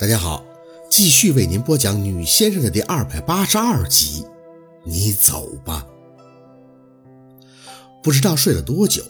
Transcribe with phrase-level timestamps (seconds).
[0.00, 0.42] 大家好，
[0.88, 4.24] 继续为您播讲《女先生》的第二百八十二集。
[4.82, 5.86] 你走吧。
[8.02, 9.04] 不知道睡了多久，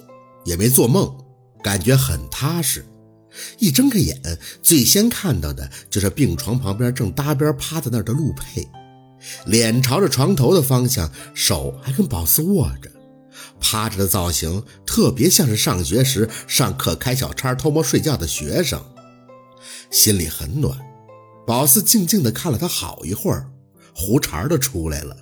[0.44, 1.16] 也没做梦，
[1.62, 2.84] 感觉很踏实。
[3.60, 4.20] 一睁开眼，
[4.64, 8.66] 最先看到的就是病床旁边正搭边趴在那儿的陆佩，
[9.46, 12.90] 脸朝着床头的方向，手还跟宝四握着，
[13.60, 18.82] 趴着的造型特别像是上学时上课开小差偷摸睡觉的学生。
[19.90, 20.78] 心里很暖，
[21.46, 23.50] 宝四静静地看了他好一会儿，
[23.94, 25.16] 胡茬都出来了，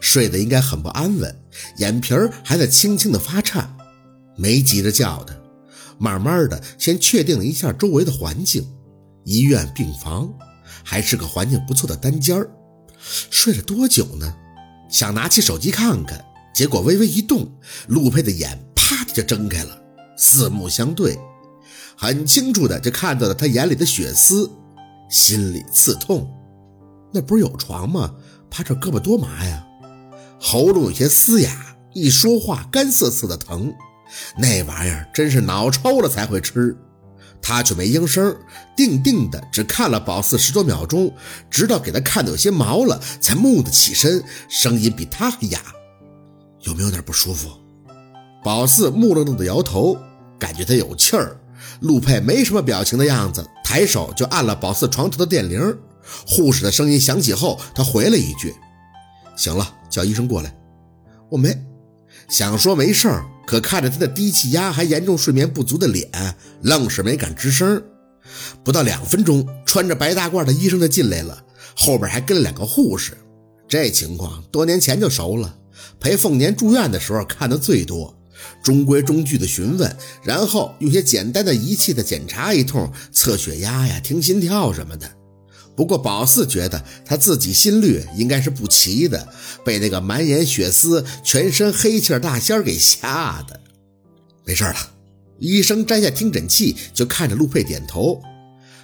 [0.00, 1.42] 睡得应该很不安稳，
[1.78, 3.74] 眼皮儿还在轻轻地发颤，
[4.36, 5.34] 没急着叫他，
[5.98, 8.66] 慢慢的先确定了一下周围的环境，
[9.24, 10.30] 医院病房，
[10.84, 12.50] 还是个环境不错的单间儿。
[13.30, 14.36] 睡了多久呢？
[14.90, 16.22] 想拿起手机看看，
[16.54, 17.50] 结果微微一动，
[17.86, 19.82] 陆佩的眼啪的就睁开了，
[20.18, 21.18] 四目相对。
[22.02, 24.50] 很清楚的就看到了他眼里的血丝，
[25.10, 26.26] 心里刺痛。
[27.12, 28.14] 那不是有床吗？
[28.48, 29.62] 趴这胳膊多麻呀！
[30.40, 33.70] 喉咙有些嘶哑，一说话干涩涩的疼。
[34.38, 36.74] 那玩意儿真是脑抽了才会吃。
[37.42, 38.34] 他却没应声，
[38.74, 41.14] 定定的只看了宝四十多秒钟，
[41.50, 45.60] 直到给他看的有些毛了，才木的起身，声音比他还哑
[46.64, 47.50] ：“有没有点不舒服？”
[48.42, 49.98] 宝四木愣愣的摇头，
[50.38, 51.36] 感觉他有气儿。
[51.80, 55.76] 陆佩没什么表情的样子，抬手就按了宝四床头的电铃。
[56.26, 58.54] 护士的声音响起后，他回了一句
[59.36, 60.54] ：“行了，叫医生过来。”
[61.30, 61.56] 我没
[62.28, 66.10] 想说没事儿，可看着他的低气压还严重睡眠不足的脸，
[66.62, 67.80] 愣是没敢吱声。
[68.64, 71.44] 不到两分钟，穿着白大褂的医生就进来了，
[71.76, 73.16] 后边还跟了两个护士。
[73.68, 75.56] 这情况多年前就熟了，
[76.00, 78.16] 陪凤年住院的时候看的最多。
[78.62, 85.10] 中规中矩的询问，然后用些简单的仪器的检查一通，测血压呀、听心跳什么的。
[85.76, 89.28] 不过宝四觉得他自己心率应该是不齐的，
[89.64, 93.58] 被那个满眼血丝、全身黑气大仙给吓的。
[94.44, 94.76] 没事了，
[95.38, 98.20] 医生摘下听诊器就看着陆佩点头，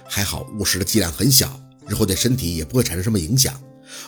[0.07, 3.53] 还好误食的剂量很小，日后对身体也不会产生什么影响。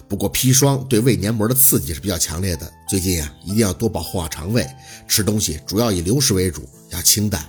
[0.07, 4.67] 不过砒霜对胃黏膜的刺激是比较强烈的，最近呀一定要多保护好肠胃，
[5.07, 7.45] 吃东西主要以流食为主，要清淡。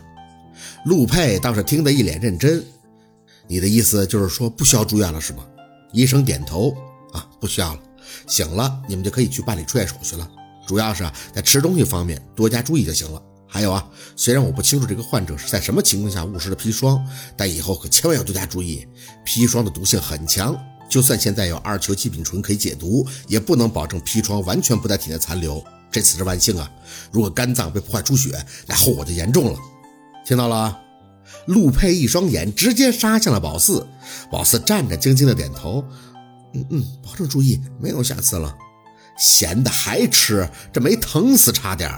[0.85, 2.65] 陆佩倒是听得一脸认真，
[3.47, 5.47] 你的意思就是说不需要住院了是吗？
[5.93, 6.75] 医生点头，
[7.13, 7.81] 啊，不需要了，
[8.27, 10.31] 醒了你们就可以去办理出院手续了，
[10.67, 13.21] 主要是啊在吃东西方面多加注意就行了。
[13.53, 13.85] 还有啊，
[14.15, 17.05] 虽然我不清楚这个患者是在什么情况下误食的砒霜，
[17.37, 18.87] 但以后可千万要多加注意，
[19.27, 20.57] 砒霜的毒性很强。
[20.91, 25.65] 就算现在有二球基丙醇可以解毒，也不能保证砒霜完全不在体内残留。
[25.91, 26.71] 这次是万幸啊！
[27.11, 29.59] 如果肝脏被破坏出血，那后果就严重了。
[30.27, 30.79] 听到了？
[31.47, 33.87] 陆佩一双眼直接杀向了宝四，
[34.31, 35.85] 宝四战战兢兢的点头
[36.55, 38.55] ：“嗯嗯，保证注意，没有下次了。”
[39.19, 41.91] 咸的还吃，这没疼死差点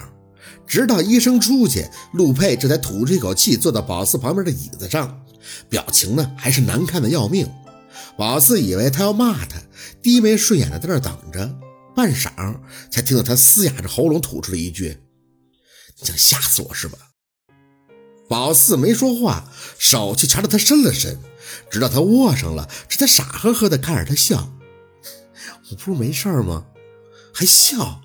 [0.67, 5.23] 直到医生出去，陆佩这才吐出一口气，坐到宝四旁边的椅子上，
[5.69, 7.47] 表情呢还是难看的要命。
[8.17, 9.61] 宝四以为他要骂他，
[10.03, 11.59] 低眉顺眼的在那等着，
[11.95, 14.99] 半晌才听到他嘶哑着喉咙吐出了一句
[15.99, 16.99] ：“你想吓死我是吧？”
[18.29, 21.19] 宝四没说话，手却朝着他伸了伸，
[21.71, 24.53] 直到他握上了，这才傻呵呵的看着他笑
[25.71, 26.67] ：“我不是没事吗？
[27.33, 28.03] 还笑？”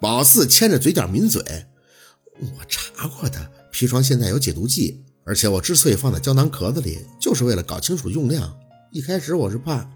[0.00, 1.42] 宝四牵着嘴角抿嘴
[2.38, 8.56] ：“我查过的，砒霜现在有解毒剂，而且我之所以放在胶囊壳子里，就是为了搞清楚用量。”
[8.90, 9.86] 一开始我是怕，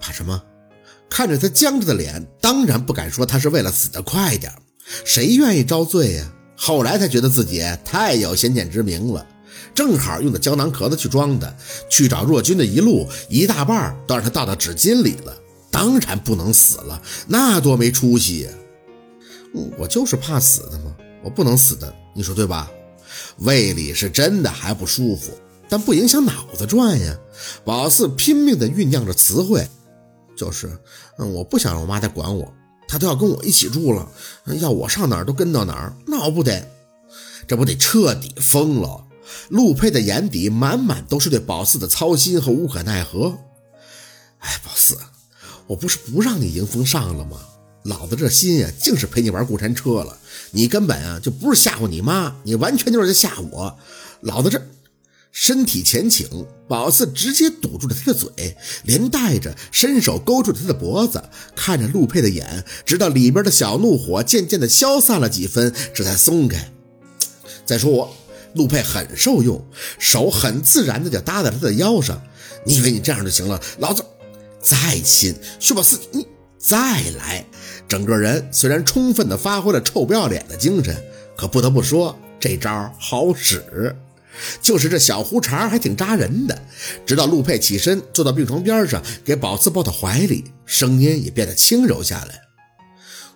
[0.00, 0.42] 怕什么？
[1.10, 4.50] 看着他僵着的脸，当然不敢说他是为了死得快点。
[5.04, 6.32] 谁愿意遭罪呀？
[6.56, 9.26] 后来才觉得自己太有先见之明了，
[9.74, 11.54] 正好用的胶囊壳子去装的。
[11.90, 15.36] 去找若君的一路，一大半都让他倒到纸巾里了。
[15.70, 18.50] 当然不能死了，那多没出息呀！
[19.76, 22.70] 我就是怕死的嘛，我不能死的，你说对吧？
[23.40, 25.30] 胃里是真的还不舒服。
[25.72, 27.18] 但不影响脑子转呀！
[27.64, 29.66] 宝四拼命地酝酿着词汇，
[30.36, 30.78] 就是，
[31.16, 32.52] 嗯，我不想让我妈再管我，
[32.86, 34.06] 她都要跟我一起住了，
[34.60, 36.68] 要我上哪儿都跟到哪儿，那我不得，
[37.48, 39.02] 这不得彻底疯了！
[39.48, 43.38] 陆佩的眼底满满都是对宝四的操心和无可奈何。
[44.40, 44.98] 哎，宝四，
[45.68, 47.38] 我不是不让你迎风上了吗？
[47.84, 50.18] 老子这心呀，净是陪你玩过山车了。
[50.50, 53.78] 你根本啊就不是吓唬你妈，你完全就是在吓我。
[54.20, 54.60] 老子这。
[55.32, 56.28] 身体前倾，
[56.68, 61.22] 宝四直接堵住了他的嘴，连带着伸手勾住了他的脖子，
[61.56, 66.70] 看着陆佩的眼，直到里边的小怒火渐渐的消散了几分，这才松开。
[67.64, 68.14] 再说我
[68.54, 69.66] 陆佩很受用，
[69.98, 72.22] 手很自然的就搭在他的腰上。
[72.66, 73.58] 你以为你这样就行了？
[73.78, 74.04] 老子
[74.60, 76.26] 再亲，薛宝四，你
[76.58, 77.44] 再来。
[77.88, 80.94] 整个人虽然充分的发挥了臭不要脸的精神，
[81.36, 83.96] 可不得不说这招好使。
[84.60, 86.62] 就是这小胡茬还挺扎人的。
[87.04, 92.40] 直到陆佩起身坐到病床边上，给宝四抱到怀里，声音也变得轻柔下来。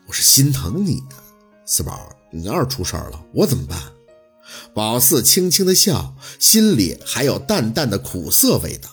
[0.06, 1.16] 我是心疼你的，
[1.64, 3.78] 四宝，你要是出事了，我怎么办？
[4.72, 8.88] 宝四轻轻的笑，心里还有淡淡的苦涩味道。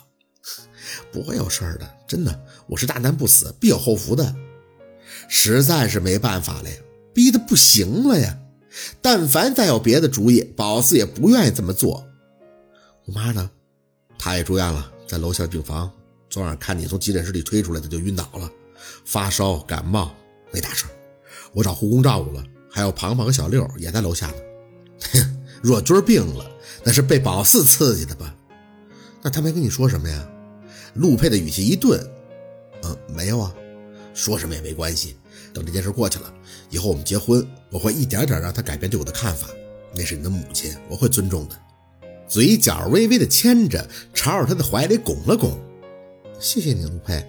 [1.12, 4.36] 不会有事的，真的，我是大难不死，必有后福的。
[5.30, 6.76] 实在是没办法了呀，
[7.14, 8.38] 逼得不行了呀。
[9.02, 12.06] 但凡再有别的主意，宝四也不愿意这么做。
[13.06, 13.50] 我妈呢？
[14.18, 15.92] 她也住院了，在楼下病房。
[16.30, 18.50] 昨晚看你从急诊室里推出来的，就晕倒了，
[19.06, 20.16] 发烧感冒
[20.52, 20.86] 没大事，
[21.54, 22.44] 我找护工照顾了。
[22.72, 24.34] 还有庞庞和小六也在楼下呢。
[25.62, 26.50] 若君病了，
[26.84, 28.36] 那是被宝四刺激的吧？
[29.22, 30.28] 那他没跟你说什么呀？
[30.96, 32.04] 陆佩的语气一顿，
[32.84, 33.54] 嗯，没有啊，
[34.14, 35.16] 说什么也没关系。
[35.54, 36.34] 等这件事过去了，
[36.70, 39.48] 以后我们结婚，我会一点点让他改变对我的看法。
[39.96, 41.56] 那是你的母亲，我会尊重的。
[42.28, 45.60] 嘴角微微的牵着，朝着他的怀里拱了拱。
[46.40, 47.24] 谢谢你，陆佩。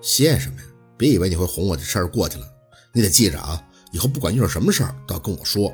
[0.00, 0.66] 谢什么呀？
[0.96, 2.46] 别以为你会哄我，这事儿过去了。
[2.92, 3.62] 你得记着啊，
[3.92, 5.70] 以后不管遇到什么事儿，都要跟我说，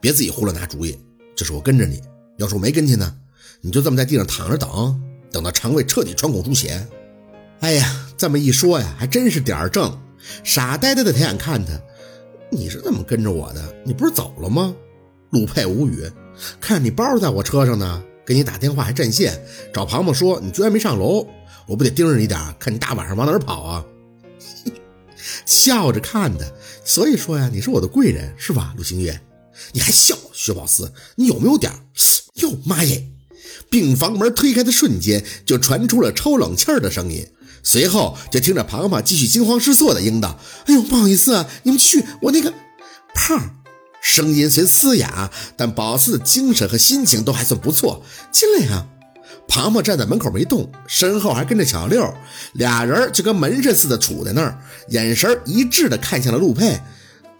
[0.00, 0.98] 别自己胡乱拿主意。
[1.34, 2.02] 这是我跟着你，
[2.36, 3.16] 要是我没跟去呢，
[3.62, 5.02] 你就这么在地上躺着等，
[5.32, 6.86] 等到肠胃彻底穿孔出血。
[7.60, 9.98] 哎呀，这么一说呀，还真是点儿正。
[10.44, 11.72] 傻呆呆的抬眼看他，
[12.50, 13.74] 你是怎么跟着我的？
[13.84, 14.74] 你不是走了吗？
[15.30, 16.10] 陆佩无语，
[16.60, 19.40] 看你包在我车上呢，给你打电话还占线，
[19.72, 21.26] 找庞庞说你居然没上楼，
[21.66, 23.84] 我不得盯着你点，看你大晚上往哪跑啊？
[25.44, 26.44] 笑着看他，
[26.84, 28.74] 所以说呀，你是我的贵人是吧？
[28.76, 29.20] 陆星月，
[29.72, 30.16] 你还笑？
[30.32, 31.72] 薛宝四，你有没有点？
[32.34, 33.02] 哟妈耶！
[33.70, 37.26] 病房门推开的瞬间，就传出了抽冷气的声音。
[37.66, 42.54] 随后就听着庞庞继续惊慌失措的应道：“哎呦，不好意思啊，你们继续，我那个
[43.12, 43.50] 胖。”
[44.00, 48.04] 声音虽嘶哑，但宝四的精神和心情都还算不错。
[48.30, 48.86] 进来呀！
[49.48, 52.14] 庞庞站在门口没动，身后还跟着小六，
[52.52, 54.56] 俩人就跟门神似的杵在那儿，
[54.90, 56.80] 眼神一致的看向了陆佩。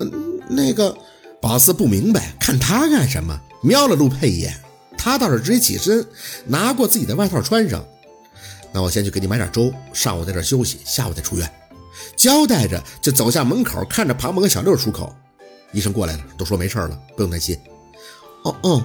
[0.00, 0.12] 嗯，
[0.49, 0.96] 那个
[1.40, 3.40] 宝四不明白，看他干什么？
[3.62, 4.61] 瞄了陆佩一眼，
[4.99, 6.05] 他倒是直接起身，
[6.46, 7.84] 拿过自己的外套穿上。
[8.76, 11.50] 那我先去给你买点粥，上午在这休息，下午再出院。
[12.14, 15.17] 交代着就走下门口，看着庞庞跟小六出口。
[15.73, 17.58] 医生过来了，都说没事了，不用担心。
[18.43, 18.84] 哦哦，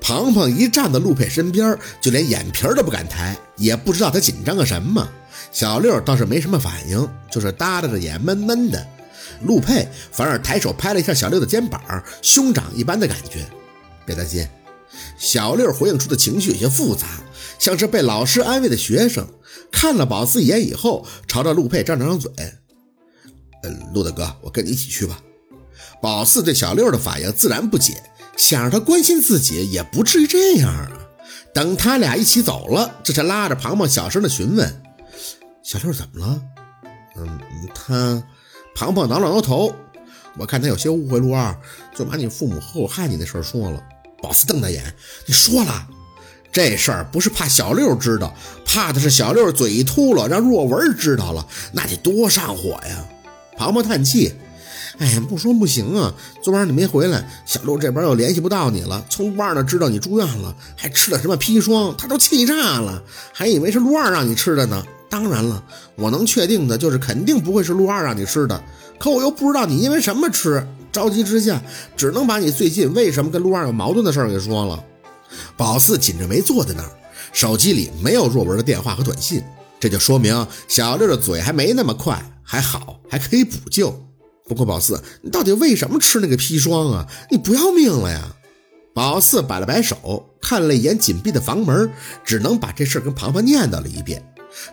[0.00, 5.04] 庞庞一站到陆佩身边，就连眼皮都不敢抬，也不知道他紧张个什么。
[5.50, 8.86] 小六倒是没什么反应，就是耷拉着眼，闷闷的。
[9.42, 11.82] 陆佩反而抬手拍了一下小六的肩膀，
[12.22, 13.44] 兄长一般的感觉。
[14.06, 14.46] 别担心。
[15.18, 17.08] 小六回应出的情绪有些复杂。
[17.58, 19.26] 像是被老师安慰的学生，
[19.70, 22.30] 看了宝四一眼以后，朝着陆佩张了张嘴
[23.62, 25.20] ：“嗯，陆大哥，我跟你一起去吧。”
[26.02, 28.02] 宝四对小六的反应自然不解，
[28.36, 30.90] 想让他关心自己也不至于这样啊。
[31.54, 34.82] 等他俩一起走了，这才拉着庞庞小声的询问
[35.62, 36.42] ：“小六怎么了
[37.16, 37.40] ？”“嗯，
[37.74, 38.22] 他……”
[38.74, 39.72] 庞庞挠了挠头
[40.36, 41.56] ：“我看他有些误会陆二，
[41.94, 43.80] 就把你父母和我害你的事说了。”
[44.20, 44.94] 宝四瞪大眼
[45.26, 45.88] ：“你说了？”
[46.54, 48.32] 这事儿不是怕小六知道，
[48.64, 53.04] 怕的是小六嘴一秃噜，让若文知道了，那得多上火呀！
[53.58, 54.32] 庞庞叹气
[54.98, 56.14] ：“哎呀，不说不行啊！
[56.40, 59.04] 昨晚你没回来，小六这边又联系不到你了。
[59.10, 63.02] 从陆二那知道你住院了，还吃了什么砒霜，他都气炸了，
[63.32, 64.80] 还以为是陆二让你吃的呢。
[65.10, 65.60] 当然了，
[65.96, 68.62] 我能确定的就是肯定不会是陆二让你吃的，
[69.00, 70.64] 可我又不知道你因为什么吃。
[70.92, 71.60] 着急之下，
[71.96, 74.80] 只能把你最近为什么跟陆二有矛盾的事儿给说了。”
[75.56, 76.90] 宝四紧着眉坐在那儿，
[77.32, 79.42] 手机里没有若文的电话和短信，
[79.78, 83.96] 这就说明小六的嘴还没那么快，还好还可以补救。
[84.48, 87.06] 不过宝四，你到底为什么吃那个砒霜啊？
[87.30, 88.36] 你不要命了呀？
[88.92, 91.90] 宝四摆了摆手，看了一眼紧闭的房门，
[92.24, 94.22] 只能把这事跟庞庞念叨了一遍。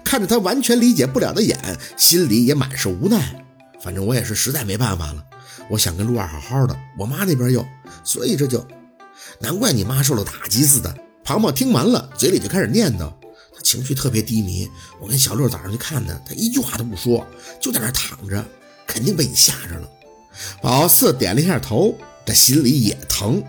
[0.04, 1.58] 看着他完全理解不了的眼，
[1.98, 3.46] 心里也满是无奈。
[3.84, 5.24] 反正我也是实在没办法了，
[5.70, 7.66] 我想跟陆二好好的，我妈那边又，
[8.04, 8.66] 所以这就。
[9.40, 10.96] 难怪你妈受了打击似的。
[11.24, 13.12] 庞庞听完了，嘴里就开始念叨，
[13.56, 14.70] 他情绪特别低迷。
[15.00, 17.26] 我跟小六早上去看他，他一句话都不说，
[17.60, 18.44] 就在那躺着，
[18.88, 19.90] 肯定被你吓着了。
[20.62, 23.44] 宝四点了一下头，这心里也疼。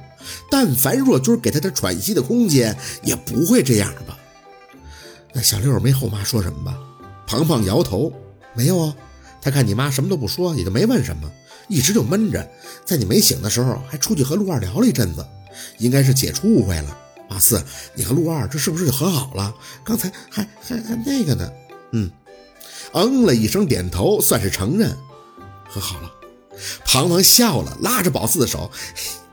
[0.50, 4.16] 但凡若君给他点喘息的空间，也不会这样吧？
[5.32, 6.78] 那小六没后妈说什么吧？
[7.26, 8.12] 庞庞摇头，
[8.54, 8.94] 没有啊。
[9.40, 11.28] 他看你妈什么都不说，也就没问什么，
[11.68, 12.48] 一直就闷着。
[12.84, 15.26] 在你没醒的时候，还出去和陆二聊了一阵子。
[15.78, 16.98] 应该是解除误会了。
[17.28, 19.54] 阿四，你和陆二这是不是就和好了？
[19.82, 21.50] 刚才还还还那个呢？
[21.92, 22.10] 嗯，
[22.92, 24.94] 嗯了一声，点头，算是承认，
[25.66, 26.12] 和好了。
[26.84, 28.70] 庞王笑了，拉着宝四的手，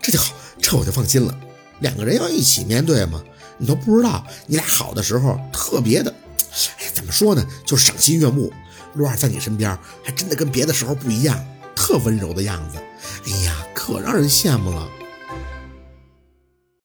[0.01, 1.37] 这就好，这我就放心了。
[1.81, 3.21] 两个人要一起面对嘛，
[3.57, 6.13] 你都不知道，你俩好的时候特别的，
[6.77, 8.51] 哎，怎么说呢，就是赏心悦目。
[8.93, 11.45] 陆二在你身边，还真的跟别的时候不一样，
[11.75, 12.77] 特温柔的样子。
[13.27, 14.89] 哎呀，可让人羡慕了。